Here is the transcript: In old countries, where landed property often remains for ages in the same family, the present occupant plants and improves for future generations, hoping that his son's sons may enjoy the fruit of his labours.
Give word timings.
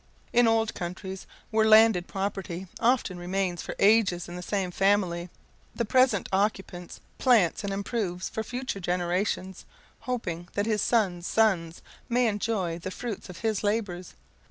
In 0.33 0.47
old 0.47 0.73
countries, 0.73 1.27
where 1.51 1.67
landed 1.67 2.07
property 2.07 2.65
often 2.79 3.19
remains 3.19 3.61
for 3.61 3.75
ages 3.77 4.27
in 4.27 4.35
the 4.35 4.41
same 4.41 4.71
family, 4.71 5.29
the 5.75 5.85
present 5.85 6.27
occupant 6.33 6.99
plants 7.19 7.63
and 7.63 7.71
improves 7.71 8.27
for 8.27 8.41
future 8.43 8.79
generations, 8.79 9.63
hoping 9.99 10.49
that 10.53 10.65
his 10.65 10.81
son's 10.81 11.27
sons 11.27 11.83
may 12.09 12.25
enjoy 12.25 12.79
the 12.79 12.89
fruit 12.89 13.29
of 13.29 13.41
his 13.41 13.63
labours. 13.63 14.15